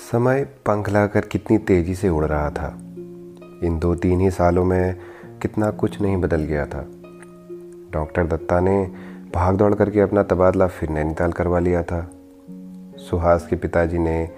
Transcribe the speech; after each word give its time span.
समय 0.00 0.44
पंख 0.44 0.88
लाकर 0.88 1.20
कितनी 1.20 1.58
तेज़ी 1.58 1.94
से 1.94 2.08
उड़ 2.08 2.24
रहा 2.24 2.50
था। 2.50 2.68
इन 3.64 3.78
दो 3.78 3.94
तीन 3.94 4.20
ही 4.20 4.30
सालों 4.30 4.64
में 4.64 4.96
कितना 5.42 5.70
कुछ 5.70 6.00
नहीं 6.00 6.16
बदल 6.16 6.40
गया 6.40 6.66
था। 6.66 6.84
डॉक्टर 7.92 8.26
दत्ता 8.26 8.60
ने 8.60 8.90
भाग 9.34 9.56
दौड़ 9.56 9.74
करके 9.74 10.00
अपना 10.00 10.22
तबादला 10.22 10.66
फिर 10.66 10.90
नैनीताल 10.90 11.32
करवा 11.32 11.58
लिया 11.58 11.82
था। 11.82 12.10
सुहास 12.96 13.46
के 13.46 13.56
पिताजी 13.56 13.98
ने 13.98 14.28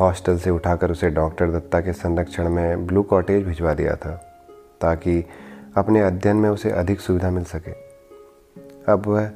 हॉस्टल 0.00 0.38
से 0.38 0.50
उठाकर 0.50 0.90
उसे 0.90 1.10
डॉक्टर 1.10 1.50
दत्ता 1.50 1.80
के 1.80 1.92
संरक्षण 1.92 2.48
में 2.48 2.86
ब्लू 2.86 3.02
कॉटेज 3.02 3.44
भिजवा 3.44 3.74
दिया 3.74 3.96
था, 3.96 4.14
ताकि 4.80 5.24
अपने 5.76 6.00
अध्ययन 6.00 6.36
में 6.36 6.50
उसे 6.50 6.70
अधिक 6.70 7.00
सुविधा 7.00 7.30
मिल 7.30 7.44
सके। 7.44 7.72
अब 8.92 9.06
वह 9.06 9.30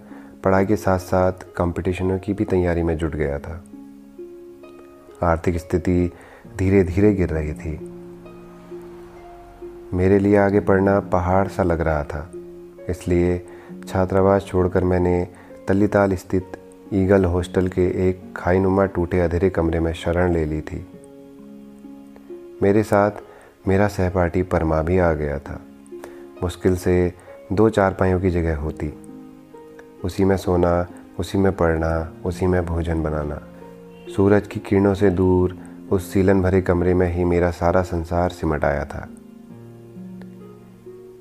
पढ़ाई 0.45 0.67
के 0.67 0.77
साथ 0.77 0.99
साथ 0.99 1.33
कंपटीशनों 1.57 2.19
की 2.19 2.33
भी 2.33 2.45
तैयारी 2.45 2.83
में 2.83 2.97
जुट 2.97 3.17
गया 3.17 3.39
था। 3.39 3.65
आर्थिक 5.23 5.59
स्थिति 5.59 6.11
धीरे 6.59 6.83
धीरे 6.85 7.13
गिर 7.15 7.29
रही 7.29 7.53
थी। 7.55 7.79
मेरे 9.95 10.19
लिए 10.19 10.37
आगे 10.37 10.61
पढ़ना 10.61 10.99
पहाड़ 11.01 11.47
सा 11.49 11.63
लग 11.63 11.81
रहा 11.81 12.03
था, 12.05 12.31
इसलिए 12.91 13.39
छात्रावास 13.89 14.45
छोड़कर 14.45 14.85
मैंने 14.85 15.29
तल्लीताल 15.69 16.15
स्थित 16.15 16.59
ईगल 16.95 17.25
हॉस्टल 17.25 17.69
के 17.69 17.87
एक 18.09 18.23
खाईनुमा 18.37 18.85
टूटे 18.87 19.21
अधेरे 19.21 19.51
कमरे 19.51 19.81
में 19.81 19.93
शरण 19.93 20.33
ले 20.33 20.45
ली 20.45 20.61
थी। 20.61 20.87
मेरे 22.63 22.83
साथ 22.83 23.11
मेरा 23.69 23.89
सहपाठी 23.89 24.43
परमा 24.43 24.83
भी 24.83 24.99
आ 24.99 25.13
गया 25.13 25.39
था। 25.39 25.61
मुश्किल 26.43 26.77
से 26.77 27.13
दो 27.53 27.69
चार 27.71 27.95
पाइयों 27.95 28.21
की 28.21 28.31
जगह 28.31 28.57
होती। 28.57 28.93
उसी 30.05 30.25
में 30.25 30.37
सोना, 30.37 30.87
उसी 31.19 31.39
में 31.39 31.53
पढ़ना, 31.53 32.13
उसी 32.25 32.47
में 32.47 32.65
भोजन 32.67 33.03
बनाना। 33.03 33.41
सूरज 34.09 34.47
की 34.47 34.61
किरणों 34.61 34.95
से 34.95 35.11
दूर 35.11 35.59
उस 35.91 36.13
सीलन 36.13 36.43
भरे 36.43 36.63
कमरे 36.63 36.95
में 36.95 37.15
ही 37.15 37.25
मेरा 37.25 37.51
सारा 37.51 37.83
संसार 37.83 38.31
सिमट 38.31 38.65
आया 38.65 38.85
था। 38.85 39.09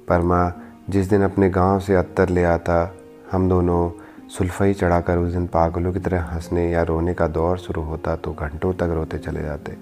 परमा 0.07 0.53
जिस 0.89 1.09
दिन 1.09 1.21
अपने 1.21 1.49
गाँव 1.49 1.79
से 1.79 1.95
अत्तर 1.95 2.29
ले 2.29 2.43
आता, 2.43 2.95
हम 3.31 3.49
दोनों 3.49 3.91
सुल्फई 4.29 4.73
चढ़ाकर 4.73 5.17
उस 5.17 5.33
दिन 5.33 5.47
पागलों 5.47 5.93
की 5.93 5.99
तरह 5.99 6.23
हंसने 6.23 6.71
या 6.71 6.83
रोने 6.83 7.13
का 7.13 7.27
दौर 7.27 7.57
शुरू 7.57 7.81
होता 7.81 8.15
तो 8.15 8.33
घंटों 8.33 8.73
तक 8.73 8.83
रोते 8.83 9.17
चले 9.17 9.41
जाते। 9.41 9.77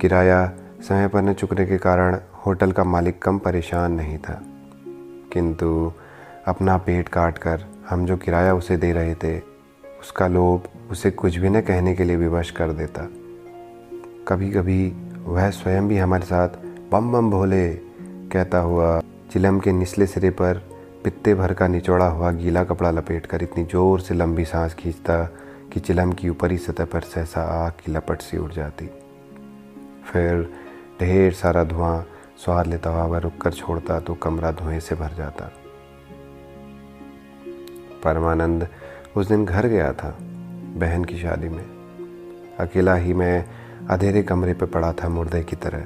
किराया 0.00 0.52
समय 0.80 1.08
पर 1.08 1.22
न 1.22 1.32
चुकने 1.32 1.66
के 1.66 1.78
कारण 1.78 2.18
होटल 2.46 2.72
का 2.72 2.84
मालिक 2.84 3.22
कम 3.22 3.38
परेशान 3.38 3.92
नहीं 3.92 4.18
था। 4.18 4.42
किंतु 5.32 5.92
अपना 6.46 6.76
पेट 6.76 7.08
काट 7.08 7.38
कर 7.38 7.64
हम 7.88 8.06
जो 8.06 8.16
किराया 8.16 8.54
उसे 8.54 8.76
दे 8.76 8.92
रहे 8.92 9.14
थे 9.14 9.49
उसका 10.00 10.26
लोभ 10.28 10.68
उसे 10.90 11.10
कुछ 11.10 11.36
भी 11.36 11.48
न 11.48 11.60
कहने 11.60 11.94
के 11.94 12.04
लिए 12.04 12.16
विवश 12.16 12.50
कर 12.50 12.72
देता। 12.72 13.06
कभी 14.28 14.50
कभी 14.50 14.92
वह 15.24 15.50
स्वयं 15.50 15.88
भी 15.88 15.98
हमारे 15.98 16.24
साथ 16.24 16.48
बम 16.92 17.12
बम 17.12 17.30
भोले 17.30 17.68
कहता 18.32 18.58
हुआ 18.58 19.00
चिलम 19.32 19.58
के 19.60 19.72
निचले 19.72 20.06
सिरे 20.06 20.30
पर 20.30 20.62
पित्ते 21.04 21.34
भर 21.34 21.52
का 21.54 21.66
निचोड़ा 21.68 22.06
हुआ 22.06 22.30
गीला 22.30 22.64
कपड़ा 22.64 22.90
लपेट 22.90 23.26
कर 23.26 23.42
इतनी 23.42 23.64
ज़ोर 23.64 24.00
से 24.00 24.14
लंबी 24.14 24.44
सांस 24.44 24.74
खींचता 24.74 25.22
कि 25.72 25.80
चिलम 25.80 26.12
की 26.12 26.28
ऊपरी 26.28 26.58
सतह 26.58 26.84
पर 26.84 27.00
सहसा 27.00 27.42
आग 27.64 27.72
की 27.84 27.92
लपट 27.92 28.22
सी 28.22 28.38
उड़ 28.38 28.52
जाती। 28.52 28.86
फिर 30.12 30.42
ढेर 31.00 31.32
सारा 31.32 31.64
धुआँ 31.64 32.04
स्वाद 32.44 32.66
लेता 32.66 32.90
हुआ 32.90 33.04
वह 33.04 33.18
रुक 33.18 33.36
कर 33.42 33.52
छोड़ता 33.52 33.98
तो 34.00 34.14
कमरा 34.14 34.50
धुएँ 34.52 34.80
से 34.80 34.94
भर 34.94 35.14
जाता। 35.16 35.50
परमानंद 38.04 38.66
उस 39.16 39.28
दिन 39.28 39.44
घर 39.44 39.66
गया 39.66 39.92
था, 39.92 40.16
बहन 40.76 41.04
की 41.04 41.18
शादी 41.18 41.48
में। 41.48 41.64
अकेला 42.58 42.94
ही 42.94 43.14
मैं 43.14 43.44
अधेरे 43.90 44.22
कमरे 44.22 44.54
पर 44.54 44.66
पड़ा 44.66 44.92
था 44.92 45.08
मुर्दे 45.08 45.42
की 45.42 45.56
तरह। 45.56 45.80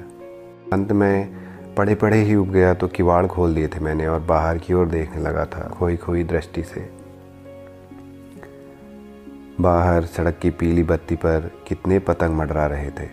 अंत 0.73 0.91
में 0.91 1.45
पड़े 1.77 1.95
पड़े 1.95 2.21
ही 2.21 2.35
उब 2.35 2.51
गया 2.51 2.73
तो 2.73 2.87
किवाड़ 2.87 3.25
खोल 3.27 3.55
दिए 3.55 3.67
थे 3.67 3.79
मैंने 3.79 4.07
और 4.07 4.19
बाहर 4.19 4.57
की 4.57 4.73
ओर 4.73 4.87
देखने 4.87 5.21
लगा 5.21 5.45
था 5.45 5.67
खोई 5.69 5.97
खोई 5.97 6.23
दृष्टि 6.23 6.63
से। 6.63 6.89
बाहर 9.61 10.05
सड़क 10.05 10.37
की 10.41 10.49
पीली 10.49 10.83
बत्ती 10.83 11.15
पर 11.15 11.51
कितने 11.67 11.99
पतंग 11.99 12.37
मडरा 12.37 12.65
रहे 12.67 12.89
थे। 12.89 13.07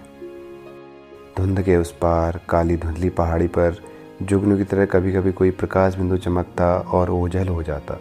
धुंध 1.39 1.63
के 1.63 1.77
उस 1.77 1.93
पार 1.93 2.41
काली 2.49 2.77
धुंधली 2.77 3.09
पहाड़ी 3.09 3.47
पर 3.49 3.83
जुगनू 4.23 4.57
की 4.57 4.65
तरह 4.65 4.87
कभी 4.87 5.13
कभी 5.13 5.33
कोई 5.33 5.51
प्रकाश 5.51 5.95
बिंदु 5.95 6.17
चमकता 6.17 6.75
और 6.77 7.11
ओझल 7.11 7.49
हो 7.49 7.63
जाता। 7.63 7.99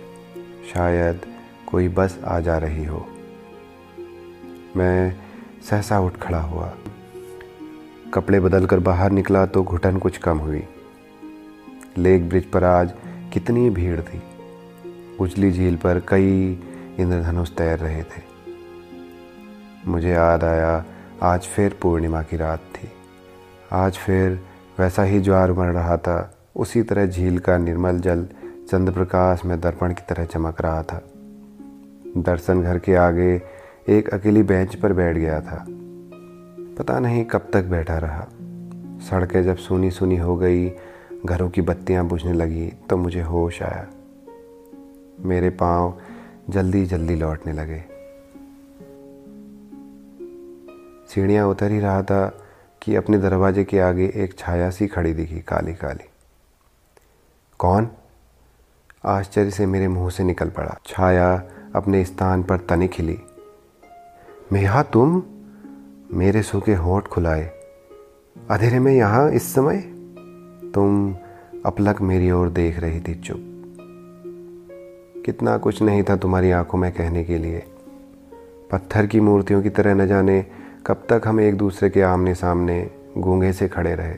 शायद 0.74 1.22
कोई 1.72 1.88
बस 1.88 2.20
आ 2.26 2.40
जा 2.40 2.58
रही 2.58 2.86
हो। 2.86 3.08
मैं 4.78 5.16
सहसा 5.70 6.00
उठ 6.00 6.18
खड़ा 6.18 6.42
हुआ। 6.42 6.74
कपड़े 8.14 8.40
बदल 8.40 8.66
कर 8.66 8.80
बाहर 8.80 9.12
निकला 9.12 9.46
तो 9.46 9.64
घुटन 9.64 9.98
कुछ 9.98 10.18
कम 10.18 10.38
हुई। 10.38 10.64
लेक 11.98 12.30
ब्रिज 12.30 12.46
पर 12.46 12.64
आज 12.64 12.94
कितनी 13.34 13.70
भीड़ 13.70 14.02
थी। 14.02 14.22
उजली 15.20 15.52
झील 15.52 15.76
पर 15.76 16.02
कई 16.08 16.60
इंद्रधनुष 17.00 17.50
तैर 17.50 17.80
रहे 17.80 18.04
थे। 18.04 18.22
मुझे 19.88 20.10
याद 20.10 20.44
आया, 20.44 20.86
आज 21.24 21.42
फिर 21.42 21.78
पूर्णिमा 21.82 22.24
की 22.24 22.38
रात 22.38 22.60
थी। 22.60 22.90
आज 23.72 23.98
फिर 23.98 24.44
वैसा 24.80 25.04
ही 25.04 25.20
ज्वार 25.20 25.50
उमड़ 25.50 25.74
रहा 25.74 25.98
था। 25.98 26.38
उसी 26.56 26.84
तरह 26.84 27.06
झील 27.06 27.40
का 27.40 27.58
निर्मल 27.58 28.00
जल 28.00 28.28
चंद्र 28.72 28.94
प्रकाश 28.94 29.46
में 29.46 29.62
दर्पण 29.62 29.94
की 29.94 30.02
तरह 30.10 30.26
चमक 30.26 30.62
रहा 30.62 30.84
था। 30.84 31.11
दर्शन 32.18 32.62
घर 32.62 32.80
के 32.80 32.96
आगे 32.96 33.42
एक 33.90 34.10
अकेली 34.10 34.44
बेंच 34.44 34.76
पर 34.76 34.94
बैठ 34.94 35.18
गया 35.18 35.42
था। 35.42 35.66
पता 36.78 37.00
नहीं 37.00 37.26
कब 37.26 37.50
तक 37.54 37.64
बैठा 37.64 37.98
रहा। 37.98 38.28
सड़कें 39.10 39.44
जब 39.44 39.58
सुनी 39.58 39.92
सुनी 39.92 40.18
हो 40.18 40.36
गई, 40.38 40.70
घरों 41.26 41.50
की 41.50 41.62
बत्तियाँ 41.62 42.06
बुझने 42.06 42.34
लगी 42.34 42.68
तो 42.90 42.98
मुझे 42.98 43.22
होश 43.22 43.62
आया। 43.62 43.88
मेरे 45.20 45.50
पाँव 45.50 46.00
जल्दी 46.50 46.86
जल्दी 46.86 47.16
लौटने 47.16 47.54
लगे। 47.54 47.84
सीढ़ियाँ 51.08 51.48
उतर 51.48 51.72
ही 51.72 51.80
रहा 51.80 52.04
था 52.04 52.28
कि 52.82 52.96
अपने 52.96 53.18
दरवाजे 53.18 53.64
के 53.64 53.80
आगे 53.80 54.12
एक 54.16 54.38
छाया 54.40 54.70
सी 54.70 54.88
खड़ी 54.88 55.14
दिखी 55.14 55.40
काली 55.40 55.74
काली 55.74 56.10
कौन? 57.60 57.90
आश्चर्य 59.06 59.52
से 59.52 59.66
मेरे 59.66 59.88
मुँह 59.88 60.10
से 60.10 60.24
निकल 60.24 60.50
पड़ा। 60.50 60.78
छाया 60.86 61.44
अपने 61.76 62.04
स्थान 62.06 62.44
पर 62.44 62.58
तनी 62.60 62.88
खिली 62.88 63.18
मेहा, 64.54 64.84
तुम 64.84 65.24
मेरे 66.14 66.42
सूखे 66.42 66.74
होठ 66.74 67.08
खुलाए। 67.08 67.52
अधेरे 68.50 68.80
में 68.80 68.92
यहाँ 68.94 69.30
इस 69.32 69.54
समय 69.54 69.78
तुम 70.74 71.16
अपलक 71.66 72.02
मेरी 72.02 72.32
ओर 72.32 72.50
देख 72.50 72.80
रही 72.80 73.00
थी 73.00 73.14
चुप। 73.16 73.48
कितना 75.26 75.58
कुछ 75.58 75.82
नहीं 75.82 76.04
था 76.04 76.16
तुम्हारी 76.16 76.52
आँखों 76.52 76.78
में 76.78 76.92
कहने 76.92 77.24
के 77.24 77.38
लिए। 77.38 77.64
पत्थर 78.72 79.06
की 79.06 79.20
मूर्तियों 79.20 79.62
की 79.62 79.70
तरह 79.70 79.94
न 79.94 80.08
जाने 80.08 80.46
कब 80.86 81.04
तक 81.10 81.22
हम 81.26 81.40
एक 81.40 81.58
दूसरे 81.58 81.90
के 81.90 82.02
आमने 82.02 82.36
सामने 82.36 82.90
गूँगे 83.18 83.54
से 83.54 83.68
खड़े 83.68 83.96
रहे। 83.96 84.14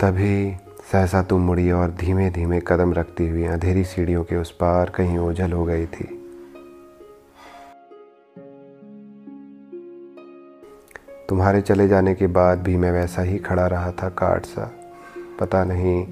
तभी 0.00 0.56
सहसा 0.92 1.22
तुम 1.22 1.40
मुड़ी 1.40 1.70
और 1.70 1.90
धीमे 1.90 2.30
धीमे 2.30 2.60
कदम 2.66 2.92
रखती 2.92 3.28
हुई 3.28 3.44
अंधेरी 3.44 3.84
सीढ़ियों 3.84 4.24
के 4.24 4.36
उस 4.36 4.50
पार 4.50 4.90
कहीं 4.90 5.18
ओझल 5.18 5.52
हो 5.52 5.64
गई 5.64 5.86
थी। 5.86 6.15
तुम्हारे 11.28 11.60
चले 11.60 11.88
जाने 11.88 12.14
के 12.14 12.26
बाद 12.26 12.62
भी 12.62 12.76
मैं 12.76 12.92
वैसा 12.92 13.22
ही 13.22 13.38
खड़ा 13.38 13.66
रहा 13.66 13.92
था 13.92 14.08
काट 14.08 14.46
सा। 14.46 14.72
पता 15.40 15.64
नहीं 15.64 16.06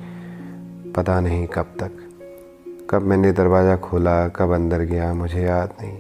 पता 0.93 1.21
नहीं 1.21 1.47
कब 1.47 1.67
तक। 1.81 1.91
कब 2.91 3.03
मैंने 3.03 3.33
दरवाज़ा 3.33 3.77
खोला, 3.77 4.29
कब 4.29 4.51
अंदर 4.53 4.81
गया, 4.81 5.15
मुझे 5.15 5.43
याद 5.43 5.73
नहीं। 5.83 5.99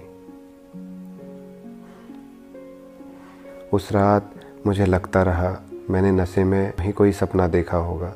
उस 3.73 3.93
रात 3.93 4.35
मुझे 4.67 4.87
लगता 4.87 5.23
रहा, 5.23 5.56
मैंने 5.91 6.12
नशे 6.12 6.44
में 6.44 6.73
ही 6.81 6.93
कोई 6.93 7.12
सपना 7.12 7.49
देखा 7.49 7.77
होगा। 7.77 8.15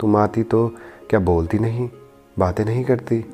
तुम 0.00 0.16
आती 0.16 0.42
तो 0.42 0.68
क्या 1.10 1.20
बोलती 1.20 1.58
नहीं? 1.58 1.90
बातें 2.38 2.64
नहीं 2.64 2.84
करती? 2.84 3.24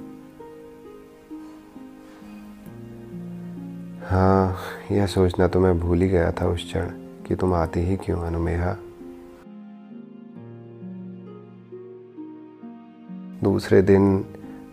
हाँ 4.09 4.57
यह 4.91 5.07
सोचना 5.07 5.49
तो 5.49 5.61
मैं 5.61 5.81
भूल 5.81 6.01
ही 6.01 6.09
गया 6.09 6.33
था 6.33 6.47
उस 6.47 6.65
क्षण 6.65 6.87
कि 7.27 7.37
तुम 7.37 7.55
आती 7.55 7.81
ही 7.81 7.97
क्यों, 7.97 8.21
अनुमेहा? 8.21 8.77
दूसरे 13.43 13.83
दिन 13.83 14.25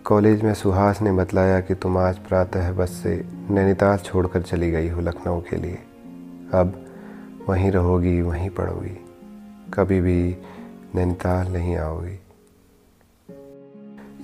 कॉलेज 0.05 0.41
में 0.41 0.53
सुहास 0.53 1.01
ने 1.01 1.11
बतलाया 1.11 1.61
कि 1.61 1.75
तुम 1.75 1.97
आज 1.97 2.17
प्रातः 2.17 2.71
बस 2.71 2.89
से 2.89 3.25
नैनीताल 3.49 3.97
छोड़कर 3.97 4.41
चली 4.41 4.71
गई 4.71 4.89
हो 4.89 5.01
लखनऊ 5.01 5.41
के 5.41 5.55
लिए। 5.55 5.79
अब 6.53 6.85
वहीं 7.49 7.71
रहोगी, 7.71 8.21
वहीं 8.21 8.49
पढ़ोगी। 8.49 9.05
कभी 9.73 10.01
भी 10.01 10.37
नैनीताल 10.95 11.47
नहीं 11.47 11.77
आओगी। 11.77 12.19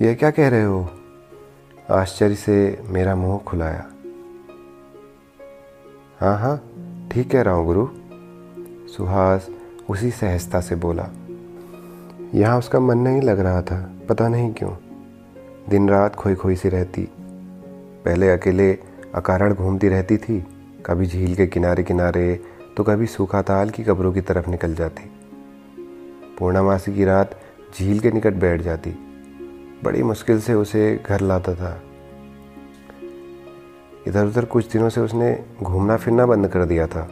यह 0.06 0.14
क्या 0.14 0.30
कह 0.30 0.48
रहे 0.48 0.64
हो? 0.64 0.88
आश्चर्य 1.90 2.34
से 2.34 2.82
मेरा 2.86 3.16
मुँह 3.16 3.38
खुलाया। 3.38 3.88
हाँ 6.22 6.38
हाँ 6.38 6.56
ठीक 7.12 7.30
कह 7.30 7.42
रहा 7.42 7.54
हूँ 7.54 7.66
गुरु। 7.66 7.86
सुहास 8.88 9.48
उसी 9.90 10.10
सहजता 10.10 10.60
से 10.60 10.74
बोला। 10.74 11.08
यहाँ 12.34 12.58
उसका 12.58 12.80
मन 12.80 12.98
नहीं 12.98 13.22
लग 13.22 13.40
रहा 13.40 13.62
था, 13.62 13.96
पता 14.08 14.28
नहीं 14.28 14.52
क्यों। 14.52 14.70
दिन 15.68 15.88
रात 15.88 16.16
खोई 16.16 16.34
खोई 16.34 16.56
सी 16.56 16.68
रहती। 16.68 17.08
पहले 18.04 18.30
अकेले 18.30 18.72
अकारण 19.14 19.54
घूमती 19.54 19.88
रहती 19.88 20.16
थी, 20.16 20.46
कभी 20.86 21.06
झील 21.06 21.34
के 21.34 21.46
किनारे 21.46 21.82
किनारे 21.82 22.40
तो 22.76 22.84
कभी 22.84 23.06
सूखा 23.06 23.42
ताल 23.42 23.70
की 23.70 23.84
कब्रों 23.84 24.12
की 24.12 24.20
तरफ़ 24.20 24.50
निकल 24.50 24.74
जाती। 24.74 25.10
पूर्णमासी 26.38 26.94
की 26.94 27.04
रात 27.04 27.38
झील 27.78 28.00
के 28.00 28.10
निकट 28.10 28.34
बैठ 28.34 28.60
जाती। 28.60 28.90
बड़ी 29.84 30.02
मुश्किल 30.02 30.40
से 30.40 30.54
उसे 30.54 31.02
घर 31.06 31.20
लाता 31.20 31.54
था। 31.54 31.82
इधर 34.08 34.26
उधर 34.26 34.44
कुछ 34.44 34.70
दिनों 34.72 34.88
से 34.88 35.00
उसने 35.00 35.44
घूमना 35.62 35.96
फिरना 35.96 36.26
बंद 36.26 36.48
कर 36.48 36.64
दिया 36.64 36.86
था। 36.86 37.02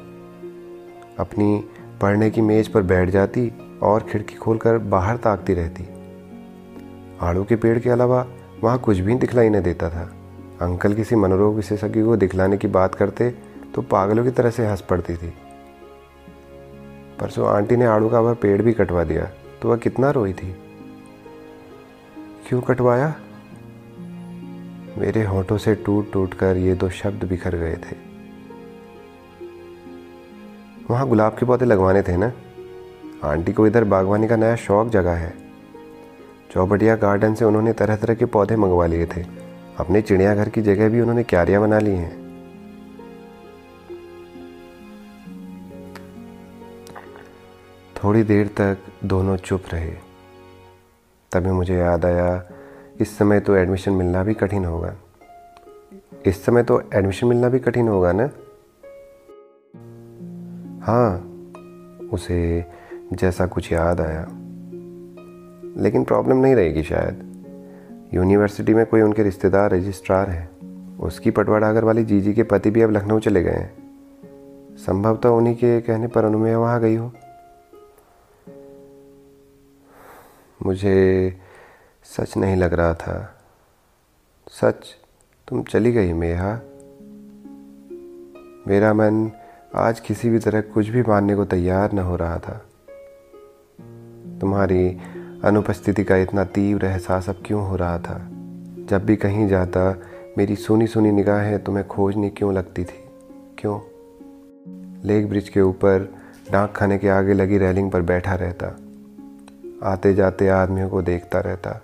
अपनी 1.19 1.65
पढ़ने 2.03 2.31
की 2.31 2.41
मेज़ 2.41 2.71
पर 2.71 2.83
बैठ 2.83 3.09
जाती 3.09 3.53
और 3.83 4.03
खिड़की 4.03 4.35
खोलकर 4.35 4.79
बाहर 4.79 5.17
ताकती 5.17 5.55
रहती। 5.55 5.89
आड़ू 7.21 7.45
के 7.45 7.57
पेड़ 7.57 7.79
के 7.79 7.91
अलावा 7.91 8.27
वहाँ 8.63 8.79
कुछ 8.79 8.99
भी 8.99 9.15
दिखलाई 9.15 9.49
नहीं 9.49 9.63
देता 9.63 9.91
था। 9.91 10.11
अंकल 10.63 10.95
किसी 10.95 11.17
मनोरोग 11.17 11.57
विशेषज्ञ 11.57 12.03
को 12.03 12.17
दिखलाने 12.17 12.59
की 12.59 12.69
बात 12.69 12.95
करते 12.95 13.31
तो 13.75 13.83
पागलों 13.83 14.25
की 14.25 14.31
तरह 14.31 14.51
से 14.51 14.67
हंस 14.67 14.81
पड़ती 14.81 15.17
थी। 15.17 15.33
परसों 17.21 17.49
आंटी 17.49 17.77
ने 17.77 17.85
आड़ू 17.85 18.09
का 18.09 18.21
वह 18.21 18.35
पेड़ 18.35 18.61
भी 18.63 18.73
कटवा 18.73 19.05
दिया 19.05 19.31
तो 19.63 19.69
वह 19.69 19.77
कितना 19.77 20.11
रोई 20.11 20.33
थी। 20.33 20.55
क्यों 22.49 22.61
कटवाया? 22.61 23.15
मेरे 24.99 25.25
होठों 25.25 25.59
से 25.59 25.75
टूट 25.75 26.13
टूट 26.13 26.35
कर 26.35 26.57
ये 26.57 26.75
दो 26.75 26.89
शब्द 26.91 27.25
बिखर 27.25 27.57
गए 27.57 27.77
थे। 27.77 27.97
वहाँ 30.91 31.09
गुलाब 31.09 31.33
के 31.33 31.47
पौधे 31.47 31.65
लगवाने 31.65 32.03
थे 32.03 32.17
ना? 32.17 32.33
आंटी 33.25 33.53
को 33.53 33.67
इधर 33.67 33.85
बागवानी 33.85 34.29
का 34.29 34.37
नया 34.37 34.57
शौक 34.57 34.89
जगह 34.89 35.13
है। 35.13 35.35
चौबटिया 36.53 36.97
गार्डन 36.97 37.35
से 37.35 37.45
उन्होंने 37.45 37.73
तरह 37.73 37.97
तरह 37.97 38.15
के 38.15 38.25
पौधे 38.25 38.57
मंगवा 38.57 38.87
लिए 38.87 39.07
थे। 39.07 39.23
अपने 39.79 40.03
चिड़ियाघर 40.03 40.49
की 40.49 40.63
जगह 40.63 40.89
भी 40.89 41.01
उन्होंने 41.01 41.23
क्यारियाँ 41.23 41.61
बना 41.61 41.79
ली 41.79 41.91
हैं। 41.91 42.21
थोड़ी 48.05 48.23
देर 48.23 48.47
तक 48.47 48.79
दोनों 49.05 49.37
चुप 49.37 49.63
रहे। 49.73 49.91
तभी 51.33 51.51
मुझे 51.51 51.77
याद 51.77 52.05
आया 52.05 52.51
इस 53.01 53.19
समय 53.19 53.41
तो 53.41 53.55
एडमिशन 53.55 53.93
मिलना 53.93 54.23
भी 54.23 54.35
कठिन 54.35 54.65
होगा। 54.65 54.97
इस 56.27 56.45
समय 56.45 56.63
तो 56.63 56.83
एडमिशन 56.95 57.27
मिलना 57.27 57.49
भी 57.49 57.59
कठिन 57.59 57.89
होगा 57.89 58.13
ना? 58.13 58.31
हाँ 60.85 61.19
उसे 62.13 62.65
जैसा 63.13 63.47
कुछ 63.47 63.73
याद 63.73 64.01
आया। 64.01 64.29
लेकिन 65.83 66.05
प्रॉब्लम 66.05 66.37
नहीं 66.37 66.55
रहेगी 66.55 66.83
शायद। 66.83 67.31
यूनिवर्सिटी 68.15 68.75
में 68.75 68.87
कोई 68.87 69.01
उनके 69.01 69.23
रिश्तेदार 69.23 69.71
रजिस्ट्रार 69.71 70.31
है। 70.31 70.49
उसकी 71.01 71.31
पटवा 71.31 71.59
डागर 71.59 71.85
वाली 71.85 72.05
जीजी 72.05 72.35
के 72.35 72.43
पति 72.43 72.71
भी 72.71 72.83
अब 72.83 72.91
लखनऊ 72.91 73.19
चले 73.19 73.43
गए 73.43 73.51
हैं। 73.51 73.75
संभवतः 74.77 75.29
उन्हीं 75.29 75.55
के 75.55 75.81
कहने 75.81 76.07
पर 76.07 76.25
अनुमेय 76.25 76.57
वहाँ 76.57 76.81
गई 76.81 76.97
हो। 76.97 77.13
मुझे 80.67 81.37
सच 82.17 82.37
नहीं 82.37 82.57
लग 82.57 82.75
रहा 82.75 82.95
था। 82.95 83.39
सच, 84.49 84.97
तुम 85.49 85.63
चली 85.63 85.93
गई 85.93 86.13
मेहा। 86.13 86.61
मेरा 88.69 88.95
मन 88.95 89.31
आज 89.75 90.01
किसी 90.01 90.31
भी 90.31 90.39
तरह 90.39 90.61
कुछ 90.61 90.89
भी 90.89 91.03
मानने 91.03 91.37
को 91.37 91.45
तैयार 91.45 91.93
न 91.93 91.99
हो 91.99 92.17
रहा 92.17 92.39
था। 92.39 92.67
तुम्हारी 94.41 94.99
अनुपस्थिति 95.45 96.05
का 96.05 96.17
इतना 96.17 96.45
तीव्र 96.45 96.87
एहसास 96.87 97.29
अब 97.29 97.43
क्यों 97.47 97.69
हो 97.69 97.77
रहा 97.77 97.99
था? 97.99 98.29
जब 98.85 99.03
भी 99.05 99.17
कहीं 99.17 99.49
जाता, 99.49 99.99
मेरी 100.39 100.57
सुनी 100.57 100.87
सुनी 100.87 101.11
निगाहें 101.11 101.65
तुम्हें 101.65 101.89
खोजनी 101.89 102.31
क्यों 102.31 102.55
लगती 102.55 102.85
थी? 102.85 103.05
क्यों? 103.59 103.81
लेक 105.05 105.29
ब्रिज 105.29 105.49
के 105.49 105.61
ऊपर 105.61 106.15
डाक 106.51 106.73
खाने 106.77 106.99
के 106.99 107.09
आगे 107.09 107.33
लगी 107.33 107.59
रेलिंग 107.59 107.91
पर 107.91 108.03
बैठा 108.03 108.35
रहता। 108.35 108.79
आते 109.83 110.15
जाते 110.15 110.49
आदमियों 110.49 110.89
को 110.89 111.03
देखता 111.03 111.41
रहता। 111.41 111.81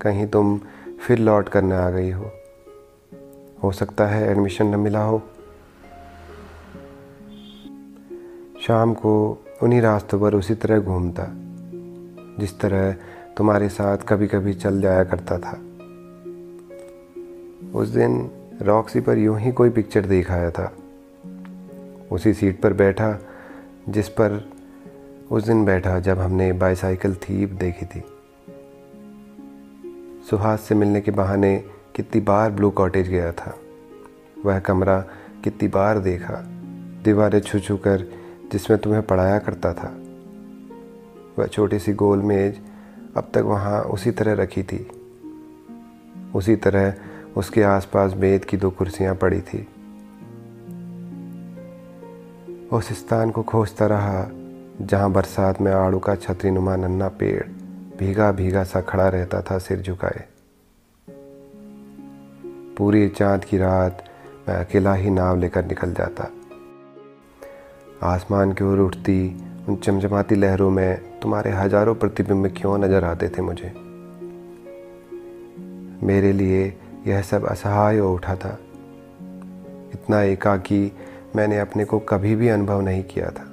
कहीं 0.00 0.26
तुम 0.26 0.60
फिर 1.06 1.18
लौट 1.18 1.48
करने 1.48 1.74
आ 1.74 1.90
गई 1.90 2.10
हो। 2.10 2.30
हो 3.62 3.72
सकता 3.72 4.06
है 4.06 4.30
एडमिशन 4.30 4.66
न 4.66 4.80
मिला 4.80 5.02
हो। 5.02 5.22
शाम 8.66 8.94
को 8.94 9.44
उन्हीं 9.62 9.80
रास्तों 9.80 10.20
पर 10.20 10.34
उसी 10.34 10.54
तरह 10.54 10.78
घूमता, 10.78 11.26
जिस 12.40 12.60
तरह 12.60 12.92
तुम्हारे 13.36 13.68
साथ 13.68 13.98
कभी 14.08 14.26
कभी 14.26 14.54
चल 14.54 14.80
जाया 14.80 15.04
करता 15.04 15.38
था। 15.38 15.60
उस 17.74 17.88
दिन 17.88 18.30
रॉक्सी 18.62 19.00
पर 19.00 19.18
यूँ 19.18 19.38
ही 19.38 19.52
कोई 19.52 19.70
पिक्चर 19.70 20.06
देख 20.06 20.30
आया 20.30 20.50
था। 20.50 20.72
उसी 22.12 22.34
सीट 22.34 22.60
पर 22.60 22.72
बैठा, 22.72 23.18
जिस 23.88 24.08
पर 24.08 24.50
उस 25.30 25.44
दिन 25.44 25.64
बैठा 25.64 25.98
जब 26.00 26.18
हमने 26.18 26.52
बाईसाइकिल 26.52 27.14
थीप 27.14 27.50
देखी 27.50 27.86
थी। 27.86 28.09
सुहास 30.30 30.60
से 30.60 30.74
मिलने 30.74 31.00
के 31.00 31.10
बहाने 31.10 31.64
कितनी 31.96 32.20
बार 32.20 32.50
ब्लू 32.50 32.70
कॉटेज 32.70 33.08
गया 33.08 33.32
था। 33.32 33.58
वह 34.44 34.58
कमरा 34.58 35.00
कितनी 35.44 35.68
बार 35.68 35.98
देखा, 35.98 36.34
दीवारें 37.04 37.40
छू 37.40 37.58
छू 37.58 37.76
कर 37.76 38.06
जिसमें 38.52 38.80
तुम्हें 38.80 39.02
पढ़ाया 39.02 39.38
करता 39.38 39.72
था। 39.74 39.96
वह 41.38 41.46
छोटी 41.46 41.78
सी 41.78 41.92
गोल 41.92 42.22
मेज 42.22 42.60
अब 43.16 43.30
तक 43.34 43.40
वहाँ 43.40 43.82
उसी 43.82 44.10
तरह 44.10 44.32
रखी 44.32 44.62
थी। 44.62 44.90
उसी 46.34 46.56
तरह 46.56 46.94
उसके 47.36 47.62
आसपास 47.62 48.12
बेद 48.12 48.44
की 48.44 48.56
दो 48.56 48.70
कुर्सियाँ 48.70 49.14
पड़ी 49.14 49.40
थी। 49.40 49.68
उस 52.72 52.92
स्थान 52.92 53.30
को 53.30 53.42
खोजता 53.42 53.86
रहा 53.86 54.28
जहाँ 54.80 55.12
बरसात 55.12 55.60
में 55.60 55.72
आड़ू 55.72 55.98
का 55.98 56.14
छतरी 56.14 56.50
नुमा 56.50 56.76
नन्ना 56.76 57.08
पेड़ 57.08 57.59
भीगा 58.00 58.32
भीगा 58.32 58.64
सा 58.64 58.80
खड़ा 58.80 59.08
रहता 59.08 59.42
था 59.42 59.58
सिर 59.58 59.80
झुकाए। 59.80 60.24
पूरी 62.76 63.08
चाँद 63.08 63.44
की 63.44 63.58
रात 63.58 64.04
मैं 64.48 64.56
अकेला 64.56 64.94
ही 64.94 65.10
नाव 65.10 65.38
लेकर 65.38 65.64
निकल 65.64 65.92
जाता। 65.92 66.30
आसमान 68.02 68.52
की 68.52 68.64
ओर 68.64 68.78
उठती, 68.78 69.42
उन 69.68 69.76
चमचमाती 69.76 70.34
लहरों 70.34 70.70
में 70.70 71.20
तुम्हारे 71.20 71.50
हज़ारों 71.50 71.94
प्रतिबिंब 71.94 72.46
क्यों 72.46 72.78
नज़र 72.78 73.04
आते 73.04 73.28
थे 73.28 73.42
मुझे? 73.42 73.72
मेरे 76.06 76.32
लिए 76.32 76.78
यह 77.06 77.22
सब 77.22 77.46
असहाय 77.46 77.98
हो 77.98 78.14
उठा 78.14 78.36
था। 78.36 78.58
इतना 79.94 80.22
एकाकी 80.22 80.92
मैंने 81.36 81.58
अपने 81.58 81.84
को 81.84 81.98
कभी 81.98 82.34
भी 82.34 82.48
अनुभव 82.48 82.80
नहीं 82.80 83.04
किया 83.04 83.30
था। 83.30 83.49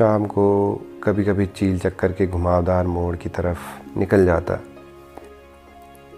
शाम 0.00 0.24
को 0.24 0.74
कभी 1.04 1.24
कभी 1.24 1.46
चील 1.46 1.78
चक्कर 1.78 2.12
के 2.12 2.26
घुमावदार 2.26 2.86
मोड़ 2.86 3.16
की 3.16 3.28
तरफ़ 3.28 3.58
निकल 3.98 4.24
जाता। 4.24 4.58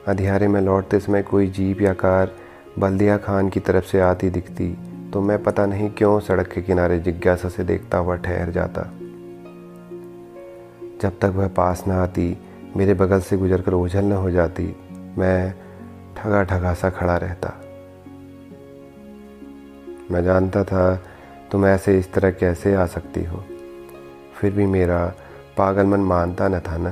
अधियारे 0.08 0.48
में 0.48 0.60
लौटते 0.60 1.00
समय 1.00 1.22
कोई 1.22 1.46
जीप 1.46 1.80
या 1.80 1.92
कार 1.92 2.30
बल्दिया 2.78 3.16
खान 3.16 3.48
की 3.48 3.60
तरफ़ 3.60 3.84
से 3.84 4.00
आती 4.00 4.30
दिखती 4.30 4.68
तो 5.10 5.20
मैं 5.20 5.42
पता 5.42 5.66
नहीं 5.66 5.90
क्यों 5.90 6.20
सड़क 6.20 6.48
के 6.48 6.62
किनारे 6.62 6.98
जिज्ञासा 6.98 7.48
से 7.48 7.64
देखता 7.64 7.98
हुआ 7.98 8.16
ठहर 8.16 8.50
जाता। 8.50 8.82
जब 11.02 11.18
तक 11.18 11.32
वह 11.34 11.48
पास 11.48 11.84
न 11.88 11.90
आती, 11.90 12.36
मेरे 12.76 12.94
बगल 12.94 13.20
से 13.20 13.36
गुजर 13.36 13.60
कर 13.60 13.74
ओझल 13.74 14.04
न 14.04 14.12
हो 14.12 14.30
जाती, 14.30 14.76
मैं 15.18 15.54
ठगा 16.16 16.42
ठगा 16.42 16.74
सा 16.74 16.90
खड़ा 16.90 17.16
रहता। 17.16 17.48
मैं 20.10 20.22
जानता 20.24 20.64
था, 20.64 20.94
तुम 21.52 21.66
ऐसे 21.66 21.98
इस 21.98 22.12
तरह 22.12 22.30
कैसे 22.30 22.74
आ 22.74 22.86
सकती 22.86 23.24
हो? 23.24 23.44
फिर 24.42 24.52
भी 24.52 24.66
मेरा 24.66 25.14
पागल 25.56 25.86
मन 25.86 26.00
मानता 26.00 26.48
न 26.48 26.60
था 26.60 26.76
ना। 26.76 26.90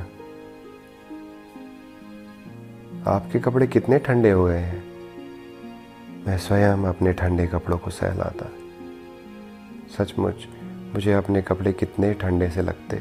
आपके 3.11 3.39
कपड़े 3.39 3.67
कितने 3.67 3.99
ठंडे 3.99 4.31
हुए 4.31 4.57
हैं। 4.57 4.85
मैं 6.27 6.39
स्वयं 6.39 6.85
अपने 6.85 7.13
ठंडे 7.13 7.47
कपड़ों 7.47 7.79
को 7.79 7.91
सहलाता। 7.91 8.47
सचमुच, 9.99 10.49
मुझे 10.95 11.13
अपने 11.13 11.43
कपड़े 11.43 11.73
कितने 11.73 12.15
ठंडे 12.15 12.51
से 12.51 12.63
लगते। 12.63 12.97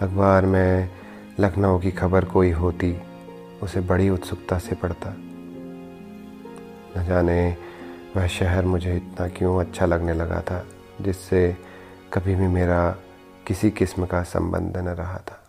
अखबार 0.00 0.46
में 0.46 0.90
लखनऊ 1.40 1.78
की 1.78 1.90
खबर 1.90 2.24
कोई 2.24 2.50
होती, 2.50 2.96
उसे 3.62 3.80
बड़ी 3.80 4.10
उत्सुकता 4.10 4.58
से 4.58 4.74
पढ़ता। 4.74 5.14
न 6.98 7.04
जाने 7.08 7.56
वह 8.16 8.26
शहर 8.26 8.64
मुझे 8.64 8.96
इतना 8.96 9.28
क्यों 9.28 9.60
अच्छा 9.60 9.86
लगने 9.86 10.14
लगा 10.14 10.40
था, 10.40 10.66
जिससे 11.00 11.71
कभी 12.12 12.34
भी 12.34 12.46
मेरा 12.46 12.96
किसी 13.46 13.70
किस्म 13.70 14.06
का 14.06 14.22
संबंध 14.22 14.76
न 14.76 14.88
रहा 14.88 15.18
था। 15.18 15.41